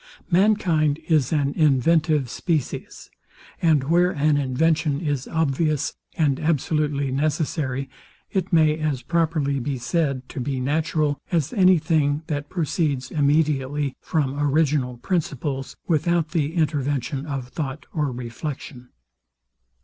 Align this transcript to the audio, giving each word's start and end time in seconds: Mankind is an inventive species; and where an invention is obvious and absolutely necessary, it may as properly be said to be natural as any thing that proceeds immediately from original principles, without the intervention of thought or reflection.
Mankind 0.31 0.99
is 1.07 1.31
an 1.31 1.53
inventive 1.53 2.27
species; 2.27 3.11
and 3.61 3.83
where 3.83 4.09
an 4.09 4.35
invention 4.35 4.99
is 4.99 5.27
obvious 5.27 5.93
and 6.17 6.39
absolutely 6.39 7.11
necessary, 7.11 7.87
it 8.31 8.51
may 8.51 8.79
as 8.79 9.03
properly 9.03 9.59
be 9.59 9.77
said 9.77 10.27
to 10.29 10.39
be 10.39 10.59
natural 10.59 11.21
as 11.31 11.53
any 11.53 11.77
thing 11.77 12.23
that 12.25 12.49
proceeds 12.49 13.11
immediately 13.11 13.95
from 14.01 14.39
original 14.39 14.97
principles, 14.97 15.75
without 15.87 16.29
the 16.29 16.55
intervention 16.55 17.27
of 17.27 17.49
thought 17.49 17.85
or 17.93 18.11
reflection. 18.11 18.89